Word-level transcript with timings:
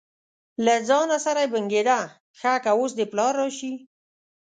له 0.65 0.75
ځانه 0.87 1.17
سره 1.25 1.39
یې 1.43 1.51
بنګېده: 1.53 1.99
ښه 2.39 2.53
که 2.63 2.71
اوس 2.79 2.91
دې 2.97 3.05
پلار 3.11 3.33
راشي. 3.41 3.73